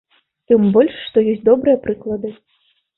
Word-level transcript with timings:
Тым 0.51 0.65
больш 0.77 0.97
што 1.05 1.25
ёсць 1.35 1.47
добрыя 1.53 1.77
прыклады. 1.87 2.37